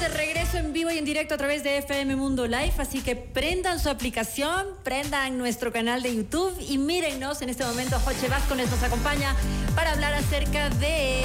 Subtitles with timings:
[0.00, 3.16] de regreso en vivo y en directo a través de FM Mundo Live, así que
[3.16, 7.42] prendan su aplicación, prendan nuestro canal de YouTube y mírennos.
[7.42, 9.36] En este momento Joche Vázquez nos acompaña
[9.74, 11.22] para hablar acerca de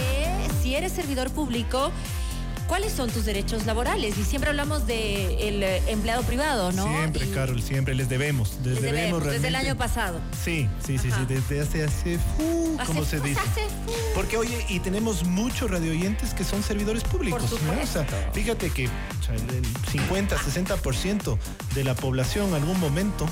[0.62, 1.90] si eres servidor público
[2.68, 4.18] ¿Cuáles son tus derechos laborales?
[4.18, 6.88] Y siempre hablamos del de empleado privado, ¿no?
[6.88, 8.58] Siempre, Carol, siempre les debemos.
[8.64, 10.20] Les, debemos, desde el año pasado.
[10.44, 13.40] Sí, sí, sí, sí, desde hace, hace, uh, ¿cómo se dice?
[13.40, 13.68] Hace,
[14.16, 17.42] Porque, oye, y tenemos muchos radioyentes que son servidores públicos.
[17.42, 18.02] Por supuesto.
[18.02, 21.38] O sea, fíjate que el 50, 60%
[21.76, 23.28] de la población en algún momento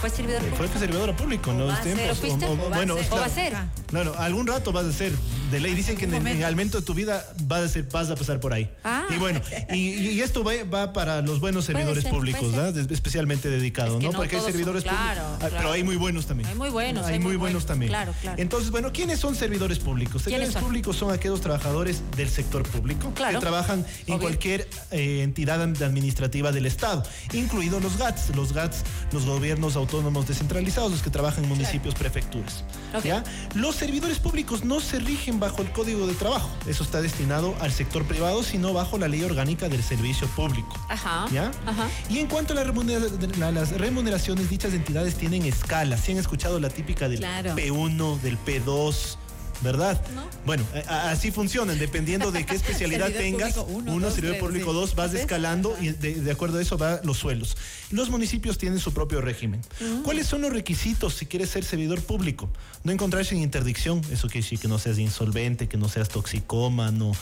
[0.00, 0.56] fue servidor público.
[0.56, 1.66] Fue servidor público, ¿no?
[1.66, 2.22] Va tiempos.
[2.22, 3.54] O, o, bueno, va a ser.
[3.86, 5.12] Claro, algún rato vas a ser
[5.50, 5.74] de ley.
[5.74, 8.52] Dicen que en, el aumento de tu vida vas a, ser, vas a pasar por
[8.52, 8.70] ahí.
[8.84, 9.04] Ah.
[9.10, 9.40] Y bueno,
[9.72, 12.76] y, esto va, para los buenos servidores públicos, ¿verdad?
[12.90, 14.10] Especialmente dedicados, ¿no?
[14.12, 15.06] Porque hay servidores públicos.
[15.06, 16.48] Ah, pero hay muy buenos también.
[16.48, 17.06] Hay muy buenos.
[17.06, 17.90] Hay, muy, buenos, también.
[17.90, 18.40] Claro, claro.
[18.40, 20.22] Entonces, bueno, ¿quiénes son servidores públicos?
[20.22, 26.52] Servidores públicos son aquellos trabajadores del sector público que trabajan en cualquier eh, entidad administrativa
[26.52, 28.82] del Estado, incluidos los GATS, los GATS,
[29.12, 32.64] los gobiernos autónomos descentralizados, los que trabajan en municipios, prefecturas.
[33.04, 33.22] ¿ya?
[33.54, 36.50] Los servidores públicos no se rigen bajo el Código de Trabajo.
[36.66, 40.74] Eso está destinado al sector privado, sino bajo la ley orgánica del servicio público.
[40.88, 41.26] Ajá.
[41.30, 41.52] ¿Ya?
[41.64, 41.88] Ajá.
[42.10, 46.00] Y en cuanto a, las remuneraciones, dichas entidades tienen escalas.
[46.00, 49.18] Si han escuchado la típica del P1, del P2,
[49.62, 50.00] ¿verdad?
[50.44, 53.56] Bueno, así funcionan, dependiendo de qué especialidad tengas.
[53.56, 57.56] Uno, servidor público dos, vas escalando y de, acuerdo a eso va los suelos.
[57.90, 59.60] Los municipios tienen su propio régimen.
[59.80, 60.02] Mm.
[60.02, 62.48] ¿Cuáles son los requisitos si quieres ser servidor público?
[62.84, 67.12] No encontrarse en interdicción, eso quiere decir que no seas insolvente, que no seas toxicómano,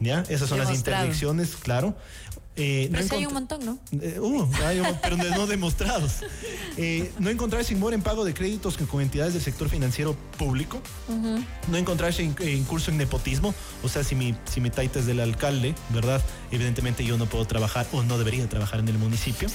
[0.00, 0.24] ¿Ya?
[0.30, 1.94] Esas son las interdicciones, claro.
[2.60, 3.78] Eh, pero no hay un montón, ¿no?
[4.02, 4.46] Eh, uh,
[5.02, 6.20] pero no demostrados.
[6.76, 10.80] Eh, no encontrarse inmóvil en pago de créditos con entidades del sector financiero público.
[11.68, 13.54] No encontrarse en, curso en nepotismo.
[13.82, 16.22] O sea, si mi, si mi taita es del alcalde, ¿verdad?
[16.50, 19.48] Evidentemente yo no puedo trabajar o no debería trabajar en el municipio.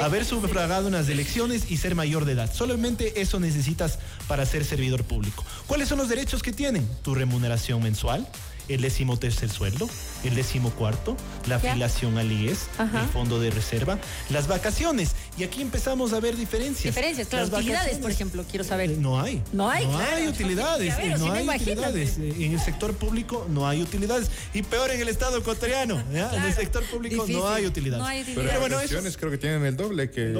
[0.00, 2.52] Haber sufragado unas elecciones y ser mayor de edad.
[2.52, 5.44] Solamente eso necesitas para ser servidor público.
[5.66, 6.86] ¿Cuáles son los derechos que tienen?
[7.02, 8.28] Tu remuneración mensual
[8.70, 9.88] el décimo tercer sueldo,
[10.24, 11.16] el décimo cuarto,
[11.46, 13.98] la afiliación al IES, el fondo de reserva,
[14.30, 15.10] las vacaciones.
[15.36, 16.94] Y aquí empezamos a ver diferencias.
[16.94, 18.90] Diferencias, claro, utilidades, por ejemplo, quiero saber.
[18.98, 19.42] no hay.
[19.52, 20.94] No hay, no hay utilidades.
[21.18, 22.18] no hay utilidades.
[22.18, 24.30] En el sector público no hay utilidades.
[24.54, 26.00] Y peor en el Estado ecuatoriano.
[26.10, 28.02] En el sector público no hay utilidades.
[28.02, 28.50] No hay utilidades.
[28.50, 28.78] Pero, bueno,
[29.18, 30.32] creo que tienen el doble que.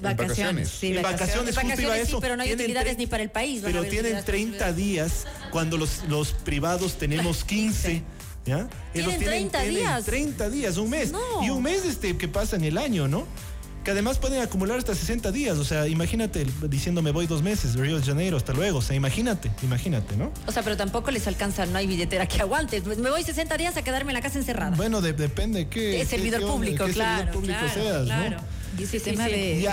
[0.00, 0.68] Vacaciones.
[0.68, 3.62] Sí, vacaciones, vacaciones, sí, pero no hay utilidades ni para el país.
[3.64, 8.02] Pero tienen 30 días cuando los, los privados tenemos 15.
[8.44, 8.68] ¿Ya?
[8.92, 10.04] ¿Tienen, 30 días.
[10.04, 11.12] 30 días, un mes.
[11.42, 13.26] Y un mes este que pasa en el año, ¿no?
[13.82, 15.58] Que además pueden acumular hasta 60 días.
[15.58, 18.78] O sea, imagínate diciendo me voy dos meses, Río de Janeiro, hasta luego.
[18.78, 20.32] O sea, imagínate, imagínate, ¿no?
[20.46, 22.80] O sea, pero tampoco les alcanza, no hay billetera que aguante.
[22.82, 24.76] Me voy 60 días a quedarme en la casa encerrada.
[24.76, 26.00] Bueno, depende qué.
[26.00, 27.32] Es servidor público, claro.
[27.32, 28.38] público seas, claro.
[28.78, 29.68] Y el sistema de,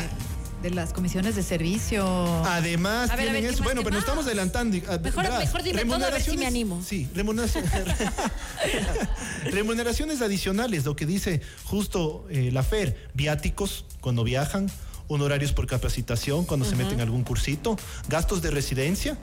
[0.64, 2.06] de las comisiones de servicio.
[2.46, 3.64] Además, tienen eso.
[3.64, 4.78] Bueno, pero nos estamos adelantando.
[5.02, 6.82] Mejor, mejor dime todo a ver si me animo.
[6.84, 7.72] Sí, remuneraciones,
[9.52, 14.72] remuneraciones adicionales, lo que dice justo eh, la FER, viáticos cuando viajan,
[15.08, 17.78] honorarios por capacitación cuando se meten algún cursito,
[18.08, 19.18] gastos de residencia,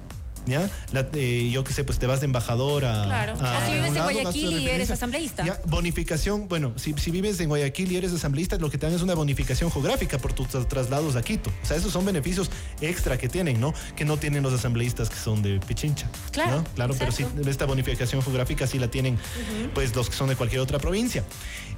[0.47, 0.71] ¿ya?
[1.15, 3.05] Eh, yo qué sé, pues te vas de embajador a.
[3.05, 3.35] Claro.
[3.41, 5.61] A, si vives en Guayaquil y eres asambleísta.
[5.67, 9.03] Bonificación, bueno, si, si, vives en Guayaquil y eres asambleísta, lo que te dan es
[9.03, 11.51] una bonificación geográfica por tus traslados a Quito.
[11.63, 13.75] O sea, esos son beneficios extra que tienen, ¿no?
[13.97, 16.09] Que no tienen los asambleístas que son de Pichincha.
[16.33, 16.65] Claro.
[16.75, 19.19] Claro, pero sí, esta bonificación geográfica sí la tienen,
[19.75, 21.25] pues, los que son de cualquier otra provincia.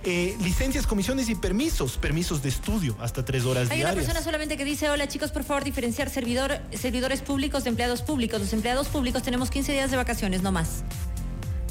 [0.04, 3.88] Eh, licencias, comisiones y permisos, permisos de estudio, hasta tres horas Hay diarias.
[3.88, 7.70] Hay una persona solamente que dice, hola chicos, por favor, diferenciar servidor, servidores públicos de
[7.70, 10.84] empleados públicos empleados públicos tenemos 15 días de vacaciones, no más.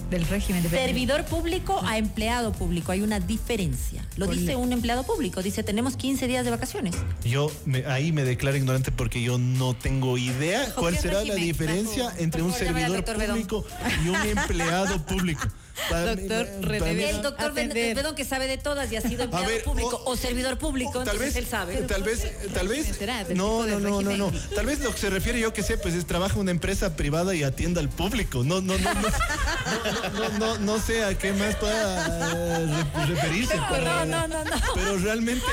[0.09, 4.05] Del régimen de Servidor público a empleado público, hay una diferencia.
[4.17, 6.95] Lo dice un empleado público, dice tenemos 15 días de vacaciones.
[7.23, 7.49] Yo
[7.87, 12.51] ahí me declaro ignorante porque yo no tengo idea cuál será la diferencia entre un
[12.51, 13.65] servidor público
[14.03, 15.47] y un empleado público.
[15.89, 16.47] Doctor
[16.85, 21.03] El doctor Bedón que sabe de todas y ha sido empleado público o, servidor público,
[21.03, 21.75] tal vez, él sabe.
[21.83, 22.99] Tal vez, tal vez.
[23.35, 24.31] No, no, no, no, no.
[24.55, 26.95] Tal vez lo que se refiere yo que sé, pues es trabaja en una empresa
[26.95, 28.43] privada y atienda al público.
[28.43, 33.55] No, no, no, no, no, no, sé a qué más pueda referirse.
[33.55, 34.51] No, no, no, no.
[34.73, 35.45] Pero realmente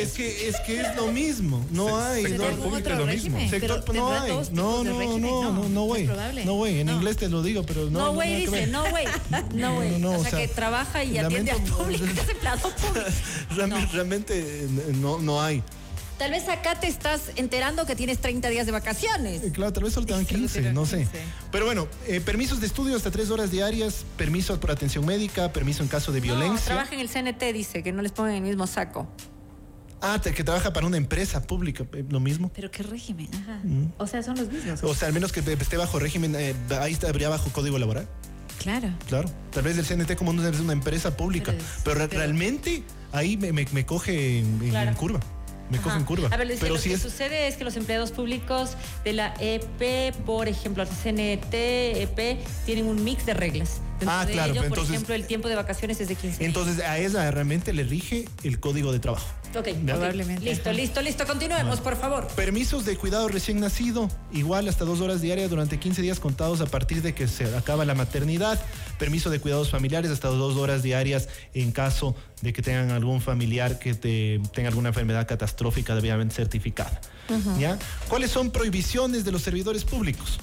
[0.00, 1.64] es que es que es lo mismo.
[1.70, 2.22] No hay.
[2.22, 3.50] Sector público es lo mismo.
[3.50, 4.32] Sector no hay.
[4.52, 6.08] No, no, no, no, no, güey.
[6.44, 6.80] No, güey.
[6.80, 7.98] En inglés te lo digo, pero no.
[7.98, 9.06] No, güey, dice, no, güey.
[9.62, 9.98] No, güey.
[9.98, 13.92] No, o, sea, que trabaja y atiende al público, que es empleado público.
[13.92, 14.66] realmente,
[15.00, 15.62] no, no hay.
[16.22, 19.42] Tal vez acá te estás enterando que tienes 30 días de vacaciones.
[19.42, 21.08] Eh, claro, tal vez solo te dan 15, no sé.
[21.50, 25.82] Pero bueno, eh, permisos de estudio hasta tres horas diarias, permiso por atención médica, permiso
[25.82, 26.54] en caso de violencia.
[26.54, 29.08] No, trabaja en el CNT, dice, que no les pongan el mismo saco.
[30.00, 32.52] Ah, que trabaja para una empresa pública, eh, lo mismo.
[32.54, 33.60] Pero qué régimen, ajá.
[33.64, 33.92] Mm.
[33.98, 34.80] O sea, son los mismos.
[34.84, 38.08] O sea, al menos que esté bajo régimen, ahí estaría bajo código laboral.
[38.62, 38.88] Claro.
[39.08, 39.30] Claro.
[39.50, 41.54] Tal vez el CNT como es una empresa pública.
[41.84, 42.82] Pero, realmente
[43.12, 45.20] ahí me, coge en curva
[45.72, 46.28] me cogen curva.
[46.30, 50.84] A ver, lo que sucede es que los empleados públicos de la EP, por ejemplo,
[50.84, 53.80] CNT, EP, tienen un mix de reglas.
[54.06, 54.54] ah, claro.
[54.68, 58.26] por ejemplo, el tiempo de vacaciones es de 15 Entonces, a esa realmente le rige
[58.44, 59.26] el código de trabajo.
[59.56, 60.44] Ok, probablemente.
[60.44, 61.26] Listo, listo, listo.
[61.26, 62.26] Continuemos, por favor.
[62.28, 66.66] Permisos de cuidado recién nacido, igual hasta dos horas diarias durante 15 días contados a
[66.66, 68.60] partir de que se acaba la maternidad.
[68.98, 73.78] Permiso de cuidados familiares hasta dos horas diarias en caso de que tengan algún familiar
[73.78, 77.00] que tenga alguna enfermedad catastrófica debidamente certificada.
[77.58, 77.78] ¿Ya?
[78.08, 80.38] ¿Cuáles son prohibiciones de los servidores públicos?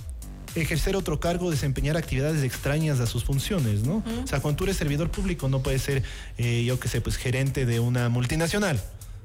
[0.56, 4.04] ejercer otro cargo, desempeñar actividades extrañas a sus funciones, ¿no?
[4.24, 6.04] O sea, cuando tú eres servidor público no puedes ser,
[6.38, 8.82] eh, yo qué sé, pues gerente de una multinacional.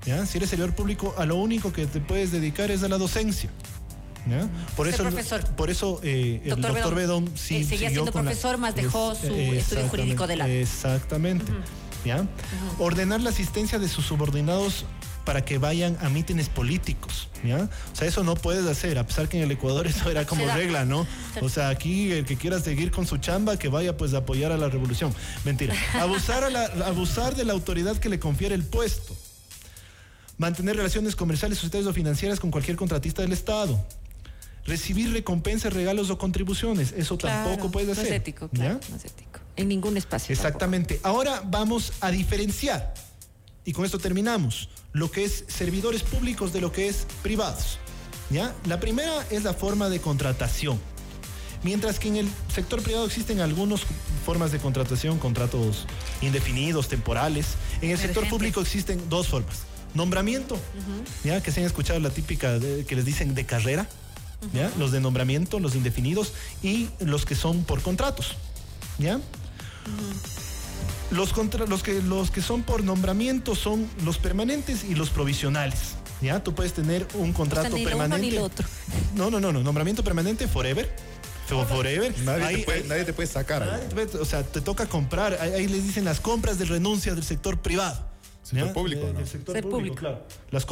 [0.06, 0.26] ¿Ya?
[0.26, 3.50] Si eres servidor público, a lo único que te puedes dedicar es a la docencia.
[4.28, 4.48] ¿ya?
[4.76, 5.04] Por, eso,
[5.56, 9.88] por eso eh, el doctor Bedón, sí, eh, seguía siendo profesor, más dejó su estudio
[9.88, 10.50] jurídico de lado.
[10.50, 11.52] Exactamente.
[12.04, 12.26] ¿ya?
[12.78, 14.84] Ordenar la asistencia de sus subordinados
[15.24, 17.68] para que vayan a mítines políticos, ¿ya?
[17.92, 20.46] O sea, eso no puedes hacer, a pesar que en el Ecuador eso era como
[20.46, 21.06] regla, ¿no?
[21.40, 24.52] O sea, aquí el que quiera seguir con su chamba, que vaya pues a apoyar
[24.52, 25.14] a la revolución.
[25.44, 25.74] Mentira.
[25.94, 29.16] Abusar, a la, abusar de la autoridad que le confiere el puesto.
[30.36, 33.84] Mantener relaciones comerciales, societarias o financieras con cualquier contratista del Estado.
[34.64, 36.92] Recibir recompensas, regalos o contribuciones.
[36.96, 38.04] Eso tampoco puede hacer.
[38.04, 39.40] No es ético, claro, no es ético.
[39.56, 40.32] En ningún espacio.
[40.32, 41.00] Exactamente.
[41.02, 42.94] Ahora vamos a diferenciar
[43.64, 47.78] y con esto terminamos, lo que es servidores públicos de lo que es privados.
[48.30, 48.54] ¿ya?
[48.66, 50.78] La primera es la forma de contratación.
[51.62, 53.82] Mientras que en el sector privado existen algunas
[54.26, 55.86] formas de contratación, contratos
[56.20, 59.62] indefinidos, temporales, en el sector público existen dos formas.
[59.94, 60.58] Nombramiento,
[61.22, 61.42] ¿ya?
[61.42, 63.88] que se han escuchado la típica que les dicen de carrera,
[64.52, 64.70] ¿ya?
[64.78, 66.32] los de nombramiento, los indefinidos
[66.62, 68.36] y los que son por contratos.
[68.98, 69.20] ¿ya?
[71.10, 71.34] Los,
[71.68, 75.94] los, que, los que son por nombramiento son los permanentes y los provisionales.
[76.20, 76.42] ¿Ya?
[76.42, 78.40] Tú puedes tener un contrato permanente.
[79.14, 79.62] No, no, no, no.
[79.62, 80.92] Nombramiento permanente forever.
[81.46, 82.12] Forever.
[82.24, 83.80] Nadie, te, puede, nadie te, puede, sacar.
[84.20, 85.38] o sea, te toca comprar.
[85.40, 88.13] Ahí, les dicen las compras de renuncia del sector privado.
[88.44, 90.26] Sector público, Del sector público, claro.
[90.50, 90.66] Las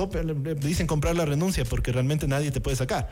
[0.60, 3.10] dicen comprar la renuncia porque realmente nadie te puede sacar.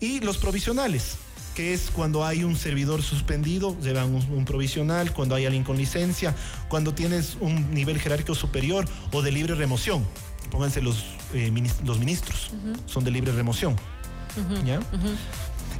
[0.00, 1.18] Y los provisionales
[1.54, 6.34] que es cuando hay un servidor suspendido, llevan un, provisional, cuando hay alguien con licencia,
[6.68, 10.04] cuando tienes un nivel jerárquico superior o de libre remoción.
[10.50, 11.52] Pónganse los, eh,
[11.84, 12.50] los ministros,
[12.86, 13.76] son de libre remoción.
[14.64, 14.80] ¿Ya?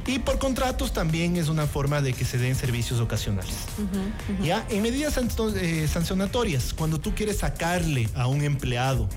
[0.05, 3.55] Y por contratos también es una forma de que se den servicios ocasionales.
[4.43, 4.65] ¿Ya?
[4.69, 9.07] En medidas eh, sancionatorias, cuando tú quieres sacarle a un empleado,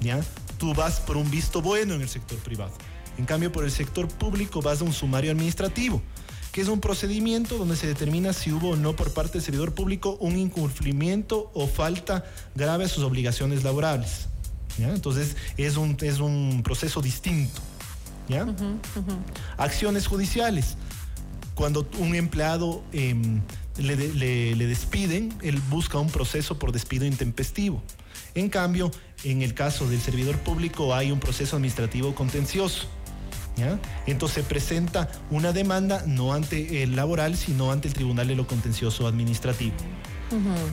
[0.00, 0.20] ¿ya?
[0.58, 2.72] Tú vas por un visto bueno en el sector privado.
[3.18, 6.02] En cambio, por el sector público vas a un sumario administrativo,
[6.52, 9.74] que es un procedimiento donde se determina si hubo o no por parte del servidor
[9.74, 12.24] público un incumplimiento o falta
[12.54, 14.28] grave a sus obligaciones laborales.
[14.78, 17.62] Entonces, es un, es un proceso distinto.
[18.28, 18.46] ¿Ya?
[19.56, 20.76] Acciones judiciales.
[21.54, 23.40] Cuando un empleado em,
[23.78, 27.82] le, le despiden, él busca un proceso por despido intempestivo.
[28.34, 28.90] En cambio,
[29.24, 32.86] en el caso del servidor público hay un proceso administrativo contencioso.
[34.06, 38.46] Entonces se presenta una demanda no ante el laboral, sino ante el Tribunal de lo
[38.46, 39.74] Contencioso Administrativo.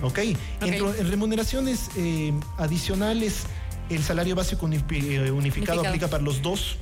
[0.01, 0.19] ¿Ok?
[0.61, 3.43] En, remuneraciones eh, adicionales,
[3.89, 6.77] el salario básico eh, unificado, aplica para los dos.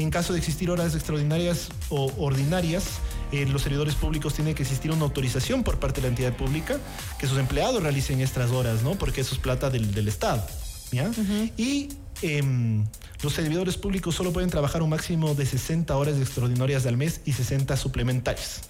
[0.00, 3.00] En caso de existir horas extraordinarias o ordinarias,
[3.32, 6.78] eh, los servidores públicos tienen que existir una autorización por parte de la entidad pública
[7.18, 8.94] que sus empleados realicen estas horas, ¿no?
[8.94, 10.42] Porque eso es plata del, Estado.
[10.90, 11.10] ¿ya?
[11.58, 11.90] Y
[12.22, 12.86] em,
[13.22, 17.32] los servidores públicos solo pueden trabajar un máximo de 60 horas extraordinarias al mes y
[17.32, 18.62] 60 suplementarias.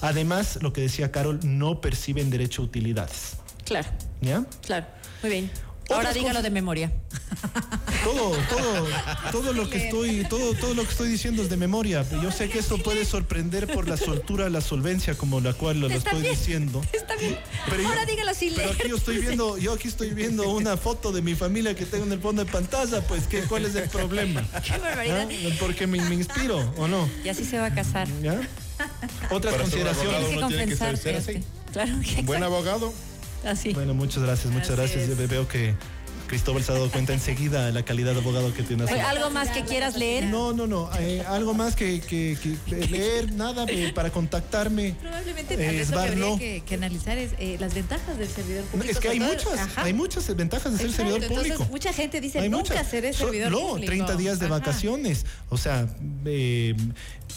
[0.00, 3.36] Además, lo que decía Carol, no perciben derecho a utilidades.
[3.66, 3.88] Claro.
[4.22, 4.46] ¿Ya?
[4.62, 4.86] Claro.
[5.22, 5.50] Muy bien.
[5.90, 6.92] Ahora dígalo de memoria.
[8.04, 8.88] Todo, todo,
[9.30, 12.04] todo lo que estoy, todo, todo lo que estoy diciendo es de memoria.
[12.22, 15.88] Yo sé que esto puede sorprender por la soltura, la solvencia como la cual lo,
[15.88, 16.82] estoy diciendo.
[16.92, 17.38] Está bien.
[17.68, 21.12] Pero Ahora dígalo sin Pero aquí yo estoy viendo, yo aquí estoy viendo una foto
[21.12, 23.88] de mi familia que tengo en el fondo de pantalla, pues ¿qué, ¿cuál es el
[23.88, 24.46] problema?
[24.64, 25.28] Qué barbaridad.
[25.60, 27.08] Porque me, inspiro, ¿o no?
[27.24, 28.08] Y así se va a casar.
[28.20, 28.40] ¿Ya?
[29.30, 30.76] Otras consideraciones.
[31.26, 31.42] que
[31.72, 32.92] Claro Un buen abogado
[33.44, 33.72] Así.
[33.72, 35.16] Bueno, muchas gracias, muchas gracias.
[35.28, 35.74] Veo que
[36.32, 38.84] Cristóbal se ha dado cuenta enseguida de la calidad de abogado que tiene.
[38.84, 40.24] ¿Algo más que quieras leer?
[40.24, 40.88] No, no, no.
[40.98, 44.96] Eh, algo más que, que, que leer, nada eh, para contactarme.
[44.98, 48.90] Probablemente eh, eso que habría que, que, analizar es eh, las ventajas del servidor público.
[48.90, 51.42] Es que hay muchas, hay muchas ventajas de ser servidor público.
[51.42, 53.80] Entonces, mucha gente dice, nunca seré servidor so, público.
[53.80, 55.26] No, 30 días de vacaciones.
[55.50, 55.86] O sea,
[56.24, 56.74] eh,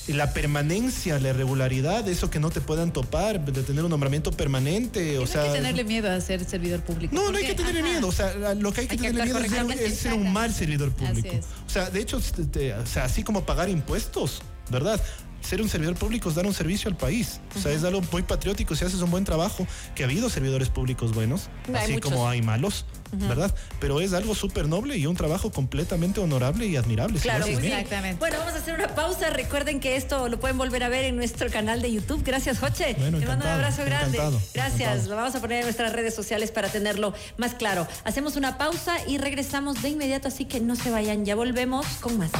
[0.07, 5.17] la permanencia, la regularidad, eso que no te puedan topar, de tener un nombramiento permanente,
[5.17, 5.41] o no sea...
[5.41, 7.15] hay que tenerle miedo a ser servidor público.
[7.15, 9.69] No, no hay que tenerle miedo, o sea, lo que hay que hay tenerle miedo
[9.71, 11.35] es ser, un mal servidor público.
[11.65, 15.01] O sea, de hecho, o sea, así como pagar impuestos, ¿verdad?
[15.45, 17.39] Ser un servidor público es dar un servicio al país.
[17.55, 18.75] O sea, es algo muy patriótico.
[18.75, 22.85] Si haces un buen trabajo, que ha habido servidores públicos buenos, así como hay malos,
[23.11, 23.53] ¿verdad?
[23.79, 27.19] Pero es algo súper noble y un trabajo completamente honorable y admirable.
[27.19, 28.19] Claro, exactamente.
[28.19, 29.29] Bueno, vamos a hacer una pausa.
[29.29, 32.23] Recuerden que esto lo pueden volver a ver en nuestro canal de YouTube.
[32.23, 32.95] Gracias, Joche.
[32.95, 34.19] Te mando un abrazo grande.
[34.53, 35.07] Gracias.
[35.07, 37.87] Lo vamos a poner en nuestras redes sociales para tenerlo más claro.
[38.03, 41.25] Hacemos una pausa y regresamos de inmediato, así que no se vayan.
[41.25, 42.31] Ya volvemos con más.